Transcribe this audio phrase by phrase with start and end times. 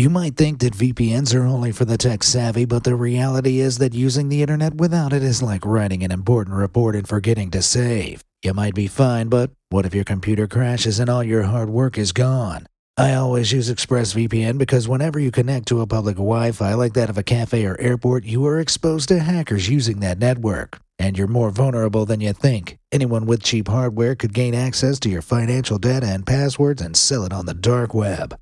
[0.00, 3.76] You might think that VPNs are only for the tech savvy, but the reality is
[3.76, 7.60] that using the internet without it is like writing an important report and forgetting to
[7.60, 8.24] save.
[8.42, 11.98] You might be fine, but what if your computer crashes and all your hard work
[11.98, 12.66] is gone?
[12.96, 17.10] I always use ExpressVPN because whenever you connect to a public Wi Fi like that
[17.10, 20.78] of a cafe or airport, you are exposed to hackers using that network.
[20.98, 22.78] And you're more vulnerable than you think.
[22.90, 27.24] Anyone with cheap hardware could gain access to your financial data and passwords and sell
[27.24, 28.40] it on the dark web.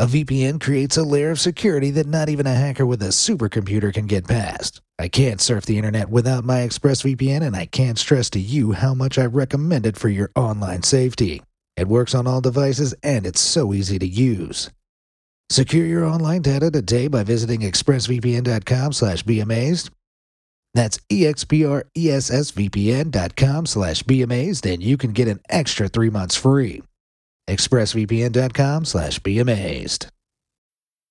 [0.00, 3.92] A VPN creates a layer of security that not even a hacker with a supercomputer
[3.92, 4.80] can get past.
[4.98, 8.94] I can't surf the internet without my ExpressVPN, and I can't stress to you how
[8.94, 11.42] much I recommend it for your online safety.
[11.76, 14.70] It works on all devices, and it's so easy to use.
[15.50, 19.90] Secure your online data today by visiting expressvpn.com slash beamazed.
[20.72, 26.80] That's expressvpn.com slash beamazed, and you can get an extra three months free
[27.48, 30.06] expressvpn.com slash be amazed.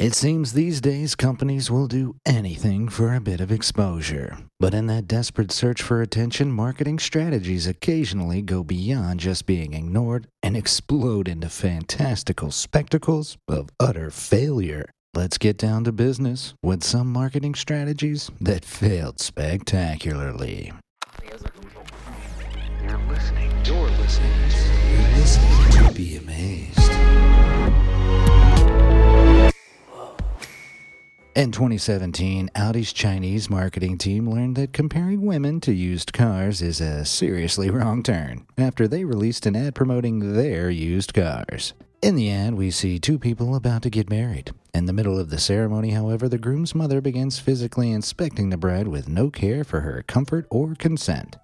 [0.00, 4.38] It seems these days companies will do anything for a bit of exposure.
[4.60, 10.28] But in that desperate search for attention, marketing strategies occasionally go beyond just being ignored
[10.40, 14.88] and explode into fantastical spectacles of utter failure.
[15.14, 20.72] Let's get down to business with some marketing strategies that failed spectacularly.
[21.24, 23.50] You're listening.
[23.64, 24.30] You're listening.
[24.92, 26.20] You're listening to Be
[31.38, 37.04] In 2017, Audi's Chinese marketing team learned that comparing women to used cars is a
[37.04, 41.74] seriously wrong turn after they released an ad promoting their used cars.
[42.02, 44.50] In the ad, we see two people about to get married.
[44.74, 48.88] In the middle of the ceremony, however, the groom's mother begins physically inspecting the bride
[48.88, 51.36] with no care for her comfort or consent.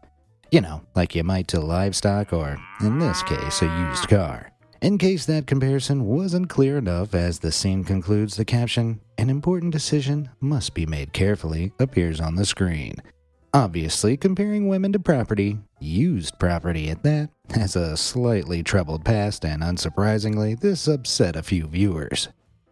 [0.50, 4.50] You know, like you might to livestock or, in this case, a used car.
[4.80, 9.72] In case that comparison wasn't clear enough, as the scene concludes, the caption, An important
[9.72, 12.96] decision must be made carefully, appears on the screen.
[13.54, 19.62] Obviously, comparing women to property, used property at that, has a slightly troubled past, and
[19.62, 22.28] unsurprisingly, this upset a few viewers.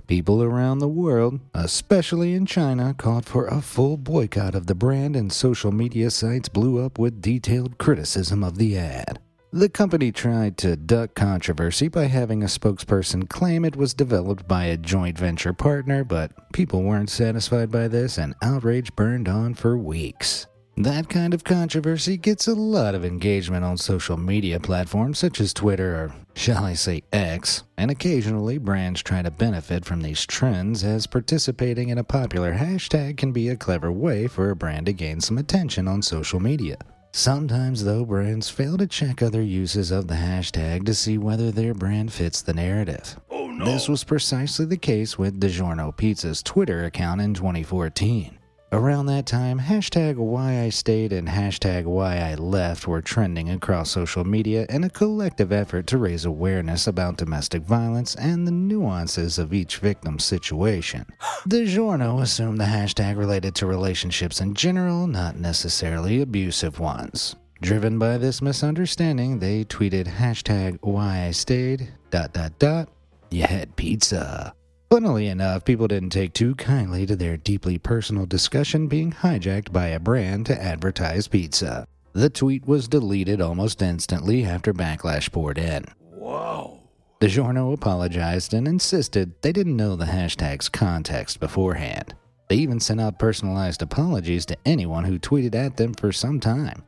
[0.09, 5.15] People around the world, especially in China, called for a full boycott of the brand,
[5.15, 9.21] and social media sites blew up with detailed criticism of the ad.
[9.55, 14.65] The company tried to duck controversy by having a spokesperson claim it was developed by
[14.65, 19.77] a joint venture partner, but people weren't satisfied by this and outrage burned on for
[19.77, 20.47] weeks.
[20.79, 25.53] That kind of controversy gets a lot of engagement on social media platforms such as
[25.53, 30.83] Twitter or, shall I say, X, and occasionally brands try to benefit from these trends
[30.83, 34.95] as participating in a popular hashtag can be a clever way for a brand to
[34.95, 36.79] gain some attention on social media.
[37.15, 41.75] Sometimes, though, brands fail to check other uses of the hashtag to see whether their
[41.75, 43.21] brand fits the narrative.
[43.31, 43.67] Oh no.
[43.67, 48.39] This was precisely the case with DiGiorno Pizza's Twitter account in 2014.
[48.73, 53.91] Around that time, hashtag why I stayed and hashtag why I left were trending across
[53.91, 59.39] social media in a collective effort to raise awareness about domestic violence and the nuances
[59.39, 61.05] of each victim's situation.
[61.47, 67.37] DiGiorno assumed the hashtag related to relationships in general, not necessarily abusive ones.
[67.61, 72.89] Driven by this misunderstanding, they tweeted hashtag why I stayed, dot dot dot,
[73.31, 74.55] you had pizza.
[74.93, 79.87] Funnily enough, people didn't take too kindly to their deeply personal discussion being hijacked by
[79.87, 81.87] a brand to advertise pizza.
[82.13, 85.87] The tweet was deleted almost instantly after backlash poured in.
[86.11, 86.79] Whoa.
[87.23, 92.15] DiGiorno apologized and insisted they didn't know the hashtag's context beforehand.
[92.49, 96.83] They even sent out personalized apologies to anyone who tweeted at them for some time.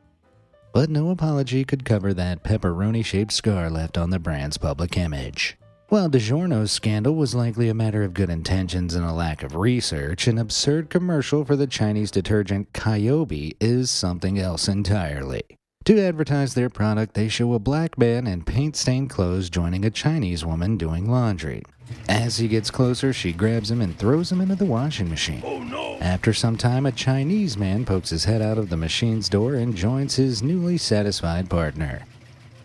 [0.75, 5.57] But no apology could cover that pepperoni shaped scar left on the brand's public image.
[5.95, 10.27] While DiGiorno's scandal was likely a matter of good intentions and a lack of research,
[10.27, 15.43] an absurd commercial for the Chinese detergent Qiaobi is something else entirely.
[15.85, 19.91] To advertise their product, they show a black man in paint stained clothes joining a
[19.91, 21.63] Chinese woman doing laundry.
[22.09, 25.45] As he gets closer, she grabs him and throws him into the washing machine.
[25.47, 25.99] Oh no.
[26.01, 29.77] After some time, a Chinese man pokes his head out of the machine's door and
[29.77, 32.03] joins his newly satisfied partner.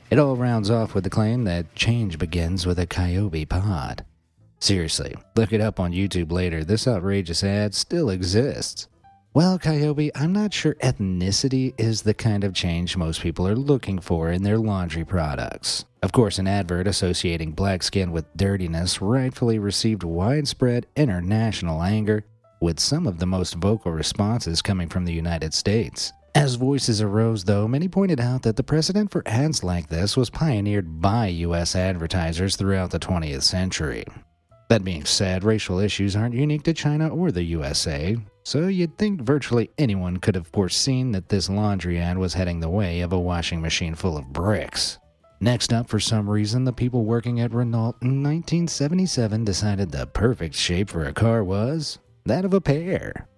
[0.10, 4.04] It all rounds off with the claim that change begins with a Qiaobi pod.
[4.60, 6.64] Seriously, look it up on YouTube later.
[6.64, 8.88] This outrageous ad still exists.
[9.36, 14.00] Well, Coyote, I'm not sure ethnicity is the kind of change most people are looking
[14.00, 15.86] for in their laundry products.
[16.02, 22.26] Of course, an advert associating black skin with dirtiness rightfully received widespread international anger,
[22.60, 26.12] with some of the most vocal responses coming from the United States.
[26.36, 30.30] As voices arose, though, many pointed out that the precedent for ads like this was
[30.30, 31.76] pioneered by U.S.
[31.76, 34.06] advertisers throughout the 20th century.
[34.70, 39.22] That being said, racial issues aren't unique to China or the USA, so you'd think
[39.22, 43.20] virtually anyone could have foreseen that this laundry ad was heading the way of a
[43.20, 45.00] washing machine full of bricks.
[45.42, 50.54] Next up, for some reason, the people working at Renault in 1977 decided the perfect
[50.54, 53.29] shape for a car was that of a pear.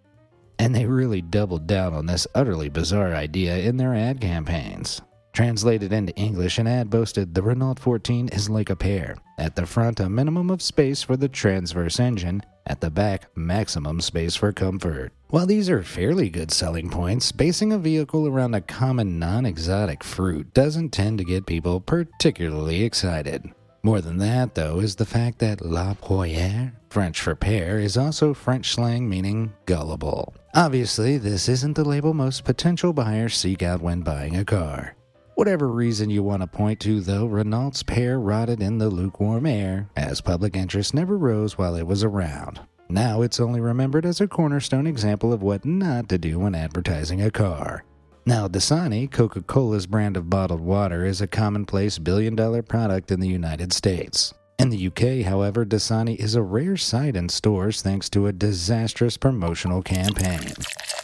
[0.61, 5.01] And they really doubled down on this utterly bizarre idea in their ad campaigns.
[5.33, 9.15] Translated into English, an ad boasted the Renault 14 is like a pear.
[9.39, 12.43] At the front, a minimum of space for the transverse engine.
[12.67, 15.13] At the back, maximum space for comfort.
[15.29, 20.03] While these are fairly good selling points, basing a vehicle around a common non exotic
[20.03, 23.51] fruit doesn't tend to get people particularly excited.
[23.81, 28.35] More than that, though, is the fact that la poire, French for pear, is also
[28.35, 30.35] French slang meaning gullible.
[30.53, 34.95] Obviously, this isn't the label most potential buyers seek out when buying a car.
[35.35, 39.89] Whatever reason you want to point to, though, Renault's pear rotted in the lukewarm air,
[39.95, 42.59] as public interest never rose while it was around.
[42.89, 47.21] Now it's only remembered as a cornerstone example of what not to do when advertising
[47.21, 47.85] a car.
[48.25, 53.21] Now, Dasani, Coca Cola's brand of bottled water, is a commonplace billion dollar product in
[53.21, 54.33] the United States.
[54.61, 59.17] In the UK, however, Dasani is a rare sight in stores thanks to a disastrous
[59.17, 60.53] promotional campaign.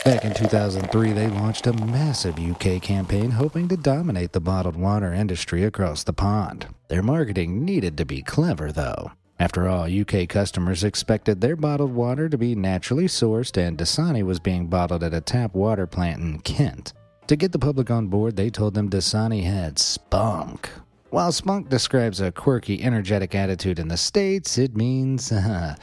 [0.06, 5.12] Back in 2003, they launched a massive UK campaign hoping to dominate the bottled water
[5.12, 6.68] industry across the pond.
[6.90, 9.14] Their marketing needed to be clever, though.
[9.40, 14.40] After all, UK customers expected their bottled water to be naturally sourced, and Dasani was
[14.40, 16.94] being bottled at a tap water plant in Kent.
[17.26, 20.70] To get the public on board, they told them Dasani had spunk,
[21.10, 25.76] while spunk describes a quirky, energetic attitude in the States, it means uh,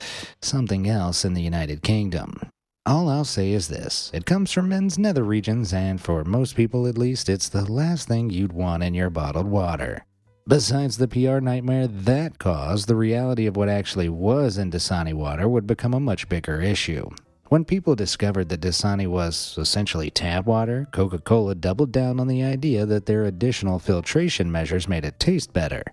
[0.42, 2.40] something else in the United Kingdom.
[2.86, 6.86] All I'll say is this it comes from men's nether regions, and for most people
[6.86, 10.04] at least, it's the last thing you'd want in your bottled water.
[10.46, 15.48] Besides the PR nightmare that caused, the reality of what actually was in Dasani water
[15.48, 17.08] would become a much bigger issue.
[17.54, 22.42] When people discovered that Dasani was essentially tap water, Coca Cola doubled down on the
[22.42, 25.84] idea that their additional filtration measures made it taste better.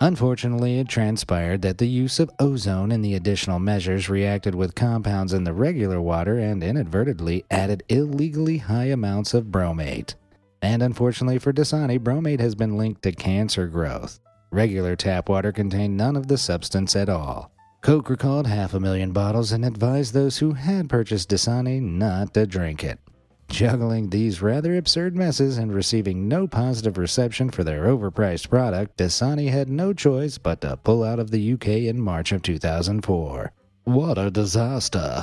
[0.00, 5.34] Unfortunately, it transpired that the use of ozone in the additional measures reacted with compounds
[5.34, 10.14] in the regular water and inadvertently added illegally high amounts of bromate.
[10.62, 14.20] And unfortunately for Dasani, bromate has been linked to cancer growth.
[14.50, 17.52] Regular tap water contained none of the substance at all.
[17.82, 22.46] Coke recalled half a million bottles and advised those who had purchased Dasani not to
[22.46, 22.98] drink it.
[23.48, 29.48] Juggling these rather absurd messes and receiving no positive reception for their overpriced product, Dasani
[29.50, 33.52] had no choice but to pull out of the UK in March of 2004.
[33.84, 35.22] What a disaster!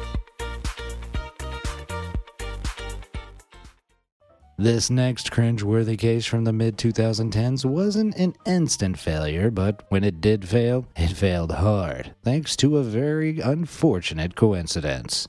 [4.61, 10.21] This next cringe-worthy case from the mid 2010s wasn't an instant failure, but when it
[10.21, 15.27] did fail, it failed hard, thanks to a very unfortunate coincidence.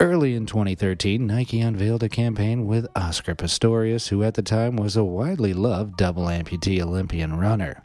[0.00, 4.96] Early in 2013, Nike unveiled a campaign with Oscar Pistorius, who at the time was
[4.96, 7.84] a widely loved double amputee Olympian runner.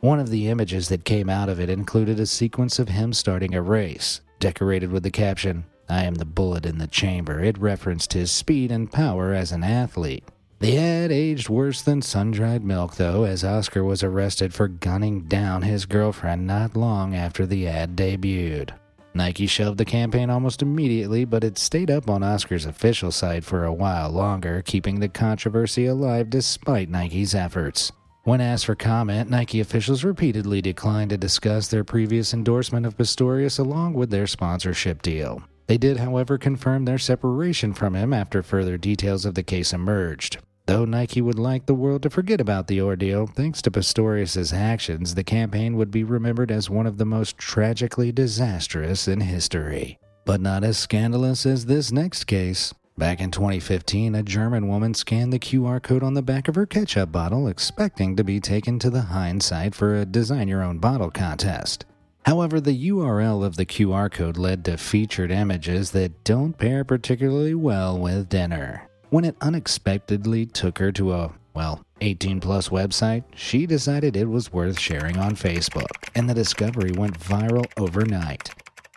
[0.00, 3.54] One of the images that came out of it included a sequence of him starting
[3.54, 7.40] a race, decorated with the caption, I am the bullet in the chamber.
[7.40, 10.24] It referenced his speed and power as an athlete.
[10.60, 15.22] The ad aged worse than sun dried milk, though, as Oscar was arrested for gunning
[15.22, 18.70] down his girlfriend not long after the ad debuted.
[19.14, 23.64] Nike shelved the campaign almost immediately, but it stayed up on Oscar's official site for
[23.64, 27.92] a while longer, keeping the controversy alive despite Nike's efforts.
[28.24, 33.58] When asked for comment, Nike officials repeatedly declined to discuss their previous endorsement of Pistorius
[33.58, 35.42] along with their sponsorship deal.
[35.68, 40.38] They did, however, confirm their separation from him after further details of the case emerged.
[40.64, 45.14] Though Nike would like the world to forget about the ordeal, thanks to Pistorius' actions,
[45.14, 49.98] the campaign would be remembered as one of the most tragically disastrous in history.
[50.24, 52.72] But not as scandalous as this next case.
[52.96, 56.66] Back in 2015, a German woman scanned the QR code on the back of her
[56.66, 61.10] ketchup bottle, expecting to be taken to the site for a design your own bottle
[61.10, 61.84] contest.
[62.24, 67.54] However, the URL of the QR code led to featured images that don't pair particularly
[67.54, 68.88] well with dinner.
[69.10, 74.52] When it unexpectedly took her to a, well, 18 plus website, she decided it was
[74.52, 78.50] worth sharing on Facebook, and the discovery went viral overnight.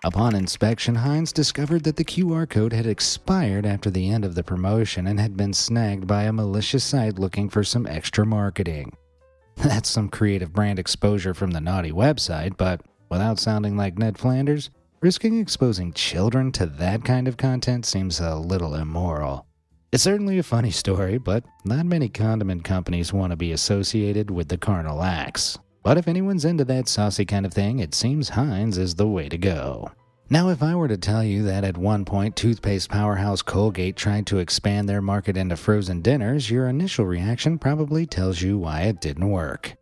[0.04, 4.44] Upon inspection, Heinz discovered that the QR code had expired after the end of the
[4.44, 8.98] promotion and had been snagged by a malicious site looking for some extra marketing.
[9.58, 14.72] That's some creative brand exposure from the naughty website, but without sounding like Ned Flanders,
[15.02, 19.46] risking exposing children to that kind of content seems a little immoral.
[19.92, 24.48] It's certainly a funny story, but not many condiment companies want to be associated with
[24.48, 25.60] the carnal acts.
[25.84, 29.28] But if anyone's into that saucy kind of thing, it seems Heinz is the way
[29.28, 29.92] to go.
[30.30, 34.28] Now, if I were to tell you that at one point toothpaste powerhouse Colgate tried
[34.28, 39.02] to expand their market into frozen dinners, your initial reaction probably tells you why it
[39.02, 39.76] didn't work.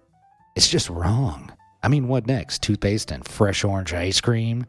[0.55, 1.51] It's just wrong.
[1.81, 2.61] I mean, what next?
[2.61, 4.65] Toothpaste and fresh orange ice cream?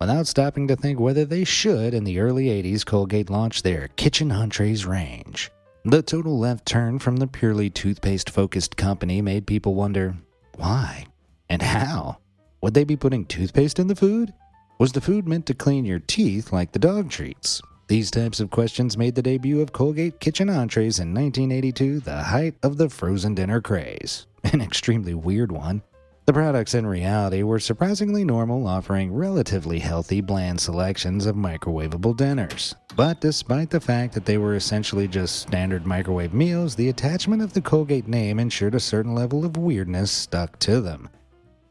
[0.00, 4.32] Without stopping to think whether they should, in the early 80s, Colgate launched their Kitchen
[4.32, 5.50] Entrees range.
[5.84, 10.16] The total left turn from the purely toothpaste focused company made people wonder
[10.56, 11.06] why
[11.48, 12.18] and how?
[12.62, 14.32] Would they be putting toothpaste in the food?
[14.78, 17.60] Was the food meant to clean your teeth like the dog treats?
[17.88, 22.54] These types of questions made the debut of Colgate Kitchen Entrees in 1982 the height
[22.62, 24.26] of the frozen dinner craze.
[24.44, 25.82] An extremely weird one.
[26.24, 32.76] The products in reality were surprisingly normal, offering relatively healthy, bland selections of microwavable dinners.
[32.94, 37.52] But despite the fact that they were essentially just standard microwave meals, the attachment of
[37.54, 41.08] the Colgate name ensured a certain level of weirdness stuck to them.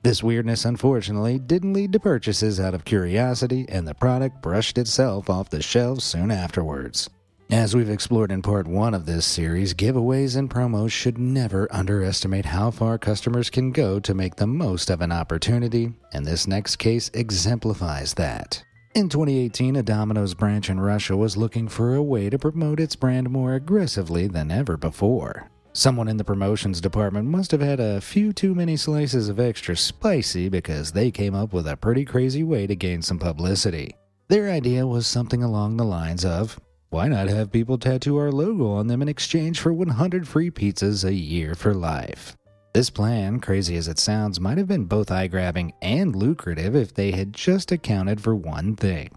[0.04, 5.30] This weirdness, unfortunately, didn't lead to purchases out of curiosity, and the product brushed itself
[5.30, 7.10] off the shelves soon afterwards.
[7.52, 12.46] As we've explored in part one of this series, giveaways and promos should never underestimate
[12.46, 16.78] how far customers can go to make the most of an opportunity, and this next
[16.78, 18.64] case exemplifies that.
[18.96, 22.96] In 2018, a Domino's branch in Russia was looking for a way to promote its
[22.96, 25.50] brand more aggressively than ever before.
[25.74, 29.76] Someone in the promotions department must have had a few too many slices of extra
[29.76, 33.94] spicy because they came up with a pretty crazy way to gain some publicity.
[34.30, 36.58] Their idea was something along the lines of
[36.92, 41.06] why not have people tattoo our logo on them in exchange for 100 free pizzas
[41.06, 42.36] a year for life?
[42.74, 46.94] This plan, crazy as it sounds, might have been both eye grabbing and lucrative if
[46.94, 49.10] they had just accounted for one thing.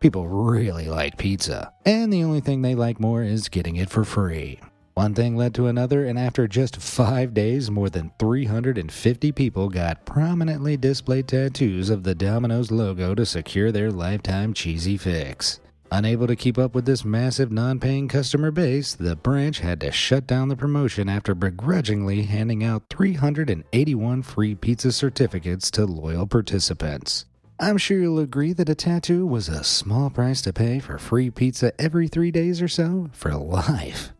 [0.00, 4.04] People really like pizza, and the only thing they like more is getting it for
[4.04, 4.58] free.
[4.94, 10.06] One thing led to another, and after just five days, more than 350 people got
[10.06, 15.60] prominently displayed tattoos of the Domino's logo to secure their lifetime cheesy fix.
[15.90, 19.90] Unable to keep up with this massive non paying customer base, the branch had to
[19.90, 27.24] shut down the promotion after begrudgingly handing out 381 free pizza certificates to loyal participants.
[27.58, 31.30] I'm sure you'll agree that a tattoo was a small price to pay for free
[31.30, 34.12] pizza every three days or so for life.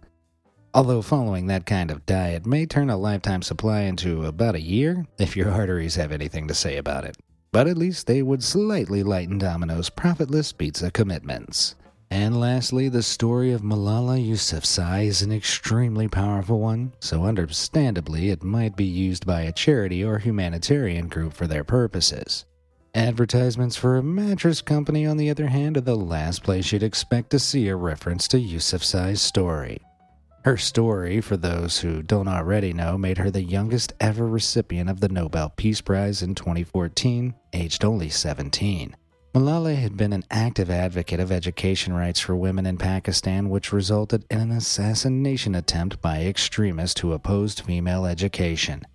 [0.72, 5.06] Although following that kind of diet may turn a lifetime supply into about a year,
[5.18, 7.16] if your arteries have anything to say about it
[7.50, 11.74] but at least they would slightly lighten Domino's profitless pizza commitments.
[12.10, 18.42] And lastly, the story of Malala Yousafzai is an extremely powerful one, so understandably it
[18.42, 22.46] might be used by a charity or humanitarian group for their purposes.
[22.94, 27.28] Advertisements for a mattress company, on the other hand, are the last place you'd expect
[27.30, 29.78] to see a reference to Yousafzai's story.
[30.48, 34.98] Her story, for those who don't already know, made her the youngest ever recipient of
[34.98, 38.96] the Nobel Peace Prize in 2014, aged only 17.
[39.34, 44.24] Malala had been an active advocate of education rights for women in Pakistan, which resulted
[44.30, 48.86] in an assassination attempt by extremists who opposed female education.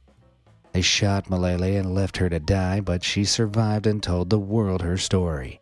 [0.71, 4.81] They shot Malala and left her to die, but she survived and told the world
[4.81, 5.61] her story.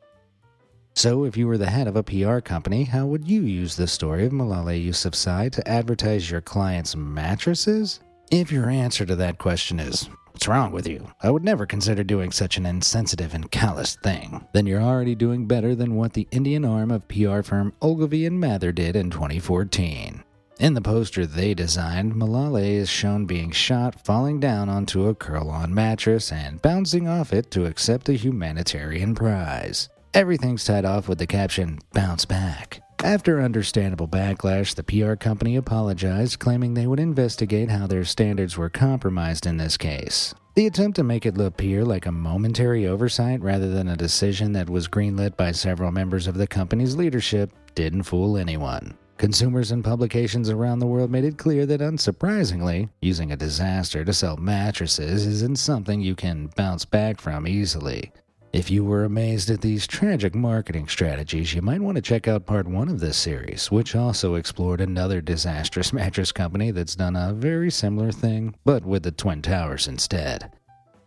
[0.93, 3.87] So, if you were the head of a PR company, how would you use the
[3.87, 8.01] story of Malala Yousafzai to advertise your clients' mattresses?
[8.29, 11.07] If your answer to that question is What's wrong with you?
[11.21, 14.45] I would never consider doing such an insensitive and callous thing.
[14.53, 18.39] Then you're already doing better than what the Indian arm of PR firm Ogilvy and
[18.39, 20.23] Mather did in 2014.
[20.59, 25.73] In the poster they designed, Malala is shown being shot, falling down onto a Kurl-on
[25.73, 29.89] mattress, and bouncing off it to accept a humanitarian prize.
[30.13, 32.81] Everything's tied off with the caption, Bounce Back.
[33.01, 38.69] After understandable backlash, the PR company apologized, claiming they would investigate how their standards were
[38.69, 40.35] compromised in this case.
[40.55, 44.69] The attempt to make it appear like a momentary oversight rather than a decision that
[44.69, 48.97] was greenlit by several members of the company's leadership didn't fool anyone.
[49.17, 54.11] Consumers and publications around the world made it clear that, unsurprisingly, using a disaster to
[54.11, 58.11] sell mattresses isn't something you can bounce back from easily.
[58.53, 62.45] If you were amazed at these tragic marketing strategies, you might want to check out
[62.45, 67.33] part one of this series, which also explored another disastrous mattress company that's done a
[67.33, 70.51] very similar thing, but with the Twin Towers instead.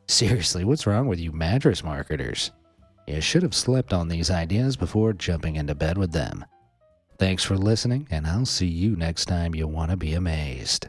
[0.08, 2.50] Seriously, what's wrong with you mattress marketers?
[3.06, 6.46] You should have slept on these ideas before jumping into bed with them.
[7.18, 10.88] Thanks for listening, and I'll see you next time you want to be amazed.